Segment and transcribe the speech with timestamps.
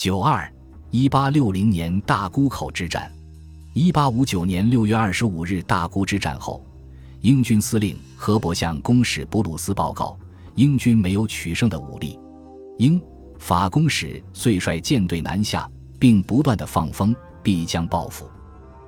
[0.00, 0.50] 九二
[0.90, 3.12] 一八六零年大沽口之战，
[3.74, 6.64] 一八五九年六月二十五日大沽之战后，
[7.20, 10.18] 英军司令何伯向公使布鲁斯报告，
[10.54, 12.18] 英军没有取胜的武力。
[12.78, 12.98] 英
[13.38, 18.26] 法公使遂率舰队南下，并不断的放风，必将报复。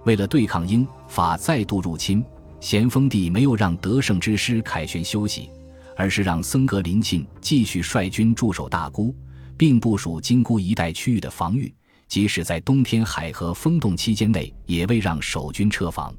[0.07, 2.25] 为了对抗英法再度入侵，
[2.59, 5.51] 咸丰帝没有让得胜之师凯旋休息，
[5.95, 9.15] 而是让僧格林沁继续率军驻守大沽。
[9.57, 11.73] 并部署金沽一带区域的防御，
[12.09, 16.15] 即使在冬天海河封冻期间内，也未让守军撤防。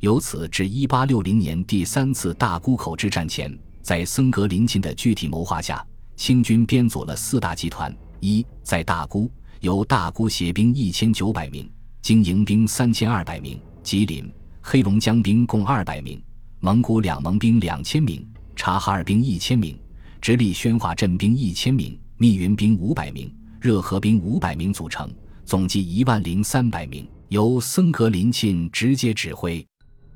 [0.00, 5.84] 由此至一八六零年第三次大沽口之战前，在森格林沁的具体谋划下，
[6.16, 9.30] 清军编组了四大集团：一，在大沽
[9.60, 14.28] 由大沽协兵一千九百名，经营兵三千二百名，吉林、
[14.60, 16.20] 黑龙江兵共二百名，
[16.58, 19.78] 蒙古两盟兵两千名，察哈尔兵一千名，
[20.20, 21.96] 直隶宣化镇兵一千名。
[22.22, 25.12] 密云兵五百名，热河兵五百名组成，
[25.44, 29.66] 总计一万零三百名，由森格林沁直接指挥。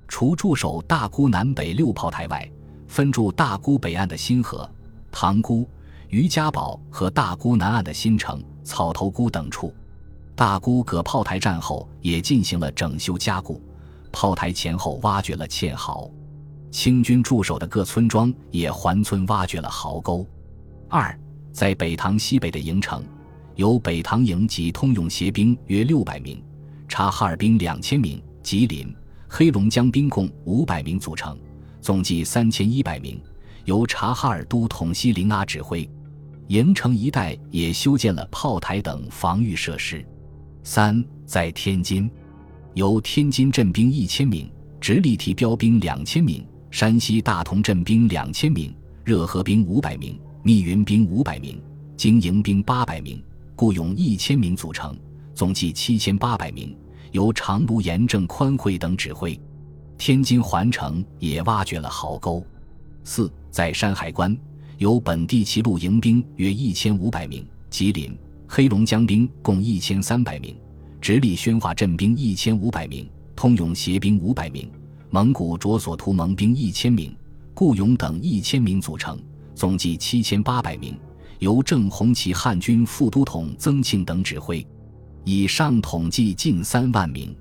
[0.07, 2.49] 除驻守大沽南北六炮台外，
[2.87, 4.71] 分驻大沽北岸的新河、
[5.11, 5.69] 塘沽、
[6.09, 9.75] 于家堡和大沽南岸的新城、草头沽等处。
[10.37, 13.61] 大沽各炮台战后也进行了整修加固，
[14.13, 16.09] 炮台前后挖掘了堑壕，
[16.71, 20.25] 清军驻守的各村庄也环村挖掘了壕沟。
[20.89, 21.13] 二。
[21.57, 23.03] 在北塘西北的营城，
[23.55, 26.39] 由北塘营及通用协兵约六百名，
[26.87, 28.95] 察哈尔兵两千名，吉林、
[29.27, 31.35] 黑龙江兵共五百名组成，
[31.81, 33.19] 总计三千一百名，
[33.65, 35.89] 由察哈尔都统西林阿指挥。
[36.49, 40.07] 营城一带也修建了炮台等防御设施。
[40.63, 42.11] 三，在天津，
[42.75, 50.21] 由天津镇兵一千名，直隶提标兵两千名，山西大同镇兵两千名，热河兵五百名。
[50.47, 51.61] 密云兵五百名，
[51.97, 53.21] 经营兵八百名，
[53.57, 54.97] 雇佣一千名组成，
[55.35, 56.73] 总计七千八百名，
[57.11, 59.37] 由长卢严正宽惠等指挥。
[59.99, 62.47] 天津环城也挖掘了壕沟。
[63.03, 64.39] 四，在山海关，
[64.79, 68.17] 由本地骑路营兵约一千五百名，吉林、
[68.47, 70.57] 黑龙江兵共一千三百名，
[71.01, 74.71] 直隶宣化镇兵一千五百名，通用协兵五百名，
[75.11, 77.13] 蒙古卓索图盟兵一千名，
[77.53, 79.19] 雇佣等一千名组成。
[79.57, 80.95] 总计七千八百名，
[81.39, 84.65] 由正红旗汉军副都统曾庆等指挥。
[85.25, 87.35] 以上统计近三万名，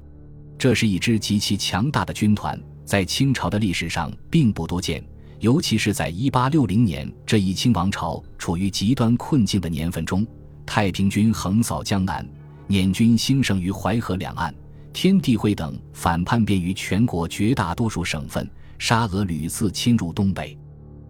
[0.58, 5.04] 这是一支极其强大的军团，在清朝的历史上并不多见，
[5.42, 10.26] 尤其是在一八六零年这一清王朝处于极端困境的年份中，
[10.66, 12.26] 太平军横扫江南，
[12.68, 14.56] 捻军兴盛于淮河两岸，
[14.94, 18.50] 天地会等反叛便于全国绝大多数省份，
[18.80, 20.58] 沙俄屡次侵入东北。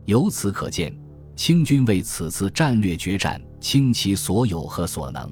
[0.06, 0.96] 由此可见，
[1.36, 5.30] 清军为此次战略决战倾其所有和所能。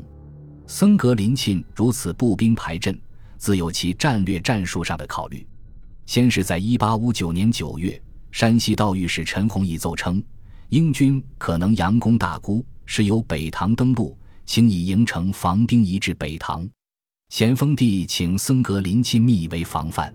[0.66, 3.00] 森格林沁如此步兵排阵，
[3.38, 5.46] 自有其战略战术上的考虑。
[6.06, 8.02] 先是在1859年9月，
[8.32, 10.22] 山西道御史陈弘毅奏称，
[10.70, 16.68] 英军可能佯攻大沽，是由北塘登陆，请以营城防兵移至北塘。
[17.30, 20.14] 咸丰帝请森格林沁密为防范。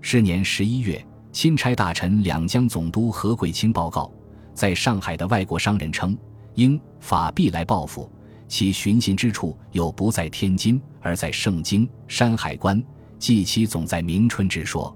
[0.00, 1.06] 是年十一月。
[1.32, 4.10] 钦差大臣两江总督何桂清报告，
[4.52, 6.16] 在上海的外国商人称，
[6.54, 8.10] 英法必来报复，
[8.48, 12.82] 其寻衅之处有不在天津，而在盛京、山海关，
[13.18, 14.94] 即其总在明春之说。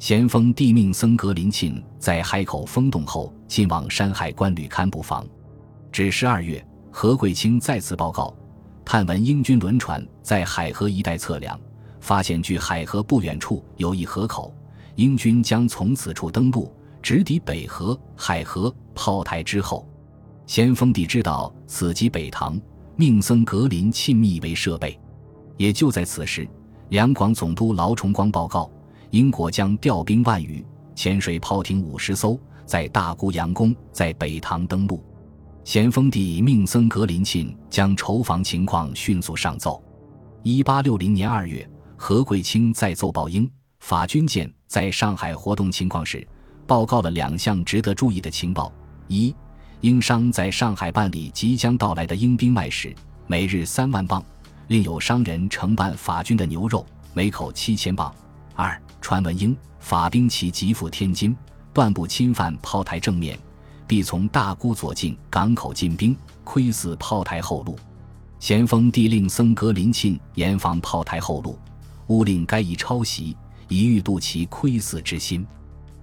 [0.00, 5.24] 咸丰帝命僧格林沁在海口封冻后，进往山海关旅勘布防。
[5.92, 8.34] 至十二月，何桂清再次报告，
[8.84, 11.58] 探闻英军轮船在海河一带测量，
[12.00, 14.52] 发现距海河不远处有一河口。
[14.96, 19.86] 英军将从此处登陆，直抵北河、海河炮台之后。
[20.46, 22.60] 咸丰帝知道此即北塘，
[22.96, 24.98] 命僧格林沁密为设备。
[25.56, 26.48] 也就在此时，
[26.88, 28.70] 两广总督劳崇光报告，
[29.10, 30.64] 英国将调兵万余，
[30.94, 35.02] 潜水炮艇五十艘，在大沽佯攻，在北塘登陆。
[35.62, 39.80] 咸丰帝命僧格林沁将筹防情况迅速上奏。
[40.42, 43.48] 一八六零年二月，何桂清再奏报英
[43.80, 44.50] 法军舰。
[44.66, 46.24] 在上海活动情况时，
[46.64, 48.72] 报告了两项值得注意的情报：
[49.08, 49.34] 一，
[49.80, 52.94] 英商在上海办理即将到来的英兵卖使，
[53.26, 54.22] 每日三万镑；
[54.68, 58.14] 另有商人承办法军的牛肉，每口七千镑。
[58.54, 61.36] 二，传闻英法兵旗急赴天津，
[61.72, 63.36] 断不侵犯炮台正面，
[63.88, 67.76] 必从大沽左近港口进兵，窥伺炮台后路。
[68.38, 71.58] 咸丰帝令僧格林沁严防炮台后路，
[72.06, 73.36] 勿令该一抄袭。
[73.70, 75.46] 以欲度其窥伺之心。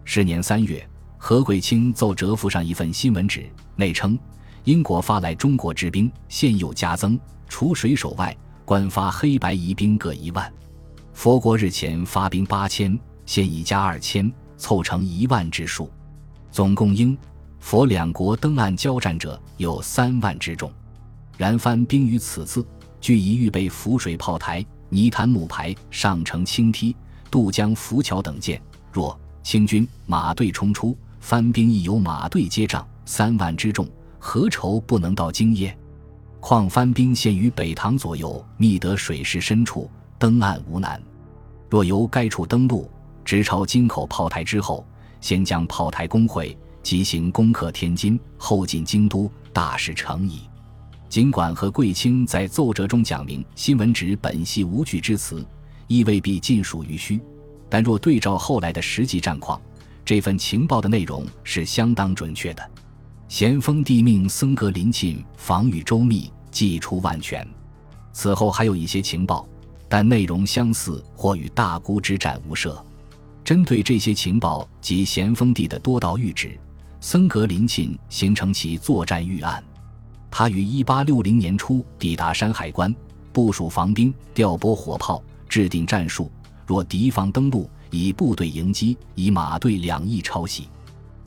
[0.03, 0.83] 是年三月，
[1.17, 4.17] 何桂清奏折附上一份新闻纸，内称
[4.63, 8.35] 英国发来中国之兵，现有加增，除水手外，
[8.65, 10.51] 官发黑白夷兵各一万。
[11.13, 15.91] 佛国日前发兵八千，现已加二千，凑成一万之数。
[16.51, 17.17] 总共英、
[17.59, 20.71] 佛两国登岸交战者有三万之众。
[21.37, 22.65] 然番兵于此次，
[23.01, 26.95] 俱已预备浮水炮台、泥潭木排、上乘轻梯、
[27.29, 28.61] 渡江浮桥等舰。
[28.91, 33.87] 若清军马队冲出，番兵亦有马队接仗，三万之众，
[34.19, 35.77] 何愁不能到京耶？
[36.39, 41.01] 况番兵现于北塘左右，觅得水势深处，登岸无难。
[41.69, 42.89] 若由该处登陆，
[43.25, 44.85] 直朝京口炮台之后，
[45.19, 50.41] 先将炮台攻会，即行攻克天津，后进京都，大事成矣。
[51.09, 55.45] 尽管和贵卿在奏折中讲明新闻指本系无据之词，
[55.87, 57.19] 亦未必尽属于虚，
[57.69, 59.59] 但若对照后来的实际战况，
[60.05, 62.71] 这份情报的内容是相当准确的。
[63.27, 67.45] 咸丰帝命僧格林沁防御周密，计出万全。
[68.13, 69.47] 此后还有一些情报，
[69.89, 72.81] 但内容相似或与大沽之战无涉。
[73.43, 76.57] 针对这些情报及咸丰帝的多道谕旨，
[76.99, 79.63] 僧格林沁形成其作战预案。
[80.31, 82.93] 他于一八六零年初抵达山海关，
[83.31, 86.31] 部署防兵，调拨火炮，制定战术。
[86.65, 90.67] 若敌方登陆，以部队迎击，以马队两翼抄袭。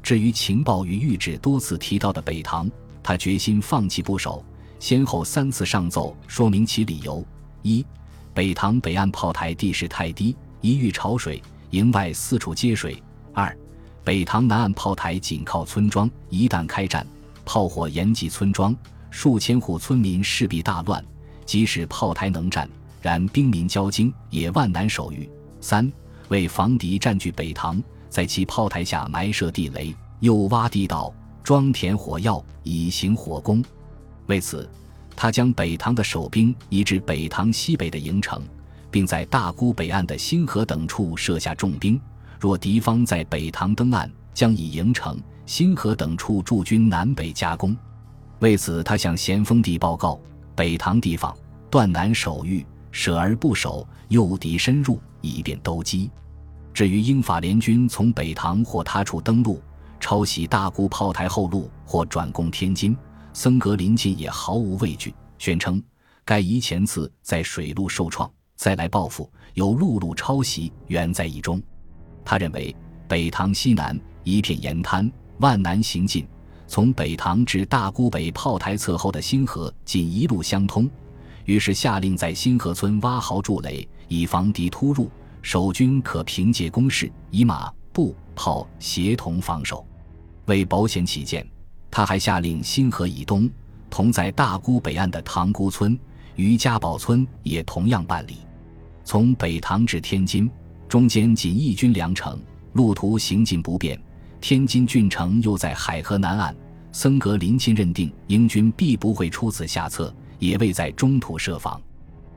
[0.02, 2.70] 至于情报与谕旨多次提到的北塘，
[3.02, 4.44] 他决心放弃不守，
[4.78, 7.24] 先后三次上奏说明其理由：
[7.62, 7.84] 一、
[8.34, 12.94] 北塘北岸炮台地势太低，一遇潮水，营外四处接水；
[13.32, 13.56] 二、
[14.04, 17.06] 北塘南岸炮台紧靠村庄，一旦开战，
[17.44, 18.76] 炮火延及村庄，
[19.10, 21.04] 数千户村民势必大乱。
[21.44, 22.68] 即使炮台能战，
[23.00, 25.28] 然兵民交惊，也万难守御。
[25.60, 25.90] 三、
[26.28, 27.82] 为防敌占据北塘。
[28.08, 31.14] 在其炮台下埋设地雷，又挖地道、
[31.44, 33.64] 装填火药，以行火攻。
[34.26, 34.68] 为此，
[35.14, 38.42] 他将北塘的守兵移至北塘西北的营城，
[38.90, 42.00] 并在大沽北岸的新河等处设下重兵。
[42.40, 47.76] 若敌方在北塘登岸，将以营城、新河等处驻军南北夹攻。
[48.40, 50.20] 为此，他向咸丰帝报告：
[50.56, 51.32] 北塘地方
[51.70, 56.10] 断难守御，舍而不守，诱敌深入，以便兜击。
[56.72, 59.60] 至于英法联军从北塘或他处登陆，
[59.98, 62.96] 抄袭大沽炮台后路或转攻天津，
[63.32, 65.82] 僧格林沁也毫无畏惧，宣称
[66.24, 71.60] 该夷前次在水路受创，再来报复，有陆路抄袭，原在意中。
[72.24, 72.74] 他认为
[73.08, 76.26] 北塘西南一片盐滩，万难行进，
[76.66, 80.88] 从北塘至大沽北炮台侧后的新河仅一路相通，
[81.44, 85.10] 于是下令在新河村挖壕筑垒，以防敌突入。
[85.42, 89.86] 守军可凭借攻势，以马步炮协同防守。
[90.44, 91.46] 为保险起见，
[91.90, 93.48] 他还下令新河以东，
[93.88, 95.98] 同在大沽北岸的塘沽村、
[96.36, 98.36] 于家堡村也同样办理。
[99.02, 100.50] 从北塘至天津，
[100.88, 102.38] 中间仅一军粮城，
[102.74, 103.98] 路途行进不便。
[104.42, 106.54] 天津郡城又在海河南岸，
[106.92, 111.80] 森格林沁认定英军必不会出此下策，也未在中途设防。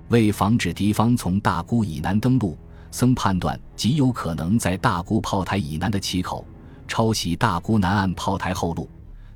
[0.09, 2.55] 为防止敌方从大沽以南登陆。
[2.91, 6.45] 僧判断极有可能在大沽炮台以南的旗口
[6.88, 8.88] 抄袭大沽南岸炮台后路，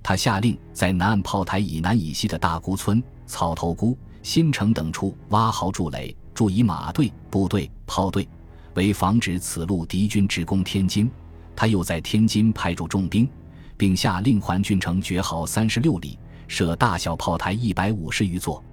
[0.04, 8.30] 他下令在南岸炮台以南以西的大沽村、草头沽、新城等处挖壕筑垒，驻以马队、部队、炮队，
[8.76, 11.10] 为防止此路敌军直攻天津。
[11.56, 13.28] 他又在天津派驻重兵，
[13.76, 18.64] 并下令环郡城绝壕三十六里，设大小炮台一百五十余座。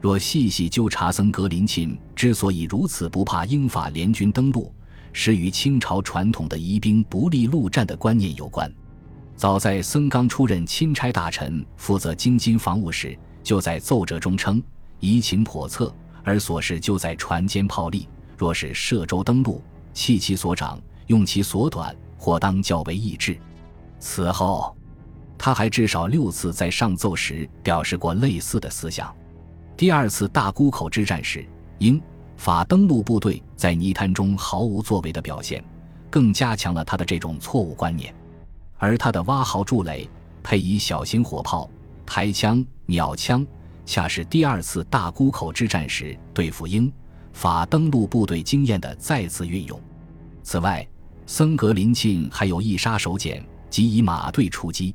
[0.00, 4.72] 若细细纠察，僧格林沁之所以如此不怕英法联军登陆，
[5.12, 8.70] 是与清朝传统的疑兵不利陆战的观念有关。
[9.34, 14.62] 早在僧刚出任钦差大臣，负责京津防务时，就在奏折中称
[15.00, 18.06] ：“疑情叵测，而所事就在船坚炮利。
[18.36, 19.62] 若是涉舟登陆，
[19.92, 23.38] 弃其所长，用其所短，或当较为易制。”
[23.98, 24.76] 此后，
[25.44, 29.14] 他还至少六次在上奏时表示过类似的思想。
[29.76, 31.44] 第二次大沽口之战时，
[31.80, 32.00] 英
[32.38, 35.62] 法登陆部队在泥滩中毫无作为的表现，
[36.08, 38.14] 更加强了他的这种错误观念。
[38.78, 40.08] 而他的挖壕筑垒，
[40.42, 41.68] 配以小型火炮、
[42.06, 43.46] 台枪、鸟枪，
[43.84, 46.90] 恰是第二次大沽口之战时对付英
[47.34, 49.78] 法登陆部队经验的再次运用。
[50.42, 50.88] 此外，
[51.26, 54.94] 森格林沁还有一杀手锏，即以马队出击。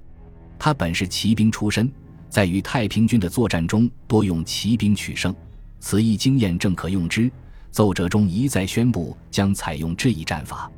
[0.59, 1.91] 他本是骑兵出身。
[2.29, 5.33] 在与太平军的作战中，多用骑兵取胜，
[5.79, 7.31] 此一经验正可用之。
[7.71, 10.69] 奏折中一再宣布将采用这一战法。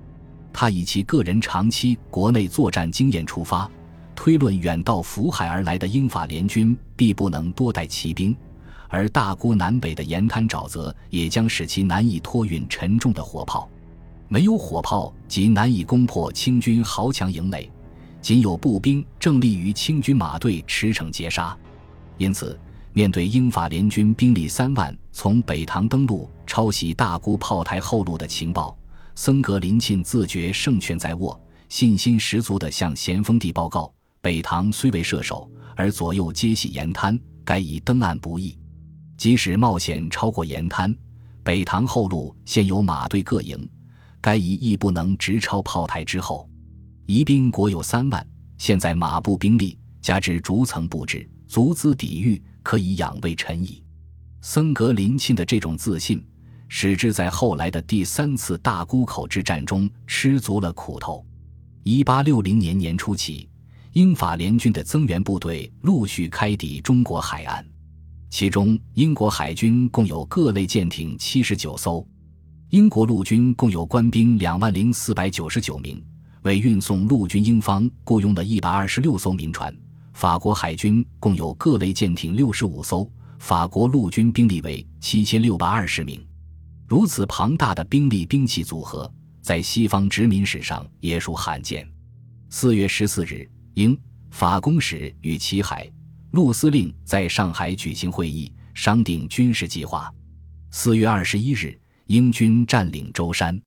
[0.53, 3.69] 他以其个人长期国内作战经验出发，
[4.15, 8.35] 推论远道福海而来的英法联军必不能多带骑兵，
[8.88, 13.69] 而大沽南北的盐滩沼泽也将使其难以托运沉重的火炮。
[14.27, 17.69] 没有火炮，即难以攻破清军豪强营垒；
[18.22, 21.58] 仅有步兵正立于清军马队驰骋截杀。
[22.18, 22.60] 因此，
[22.94, 28.78] 面对英法联军兵力三万从北塘登陆、抄袭大沽炮台后路的情报，
[29.16, 38.58] 森格林沁自觉胜券在握，信心十足地向咸丰帝报告：北塘虽为射手，而左右皆系盐滩，该以登岸不易。
[39.18, 40.96] 即使冒险超过盐滩，
[41.44, 43.68] 北塘后路现有马队各营。
[44.20, 46.48] 该以亦不能直超炮台之后，
[47.12, 48.25] 宜兵国有三万，
[48.58, 53.84] 现在马步兵力加之逐层布置，足资抵御，可以养卫臣矣。
[54.39, 56.25] 森格林沁的这种自信，
[56.70, 61.25] 使之在后来的第三次大沽口之战中吃足了苦头。
[61.84, 63.50] 一八六零年年初起，
[63.91, 67.65] 英法联军的增援部队陆续开抵中国海岸，
[68.30, 72.08] 其中英国海军共有各类舰艇七十九艘。
[72.70, 76.01] 英国陆军共有官兵两万零四百九十九名，
[76.43, 79.75] 为运送陆军英方雇佣的一百二十六艘民船。
[80.13, 86.25] 法国海军共有各类舰艇六十五艘，法国陆军兵力为七千六百二十名。
[86.88, 91.88] 如此庞大的兵力兵器组合，在西方殖民史上也属罕见。
[92.50, 93.98] 四月十四日，英
[94.29, 95.89] 法公使与齐海
[96.31, 100.13] 陆司令在上海举行会议，商定军事计划。
[100.69, 101.77] 四月二十一日。
[102.07, 103.57] 英军占领舟山，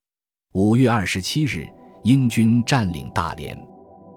[0.53, 1.67] 五月二十七日，
[2.05, 3.59] 英军占领大连，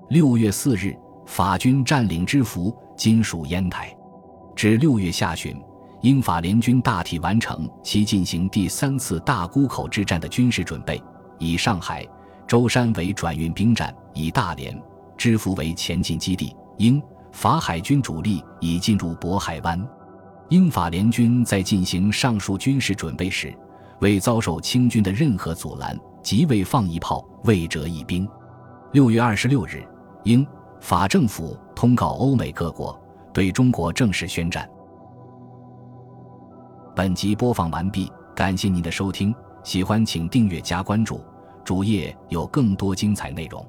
[0.10, 0.94] 六月四日，
[1.26, 3.96] 法军占领知府，今属烟台。
[4.58, 5.58] 至六月下旬，
[6.02, 11.02] 英法联军大体完成其进行第三次大沽口之战的军事准备，
[11.40, 12.06] 以上海、
[12.46, 14.78] 舟山为转运兵站，以大连、
[15.16, 16.54] 知府为前进基地。
[16.80, 17.02] 英
[17.32, 19.82] 法海军主力已进入渤海湾。
[20.50, 23.58] 英法联军在进行上述军事准备时。
[24.02, 28.28] 未遭受清军的任何阻拦，即未放一炮，未折一兵。
[28.92, 29.82] 六月二十六日，
[30.26, 30.46] 英
[30.82, 34.70] 法政府通告欧美各国，对中国正式宣战。
[36.94, 41.22] 本集播放完毕，感谢您的收听，喜欢请订阅加关注，
[41.64, 43.66] 主页有更多精彩内容。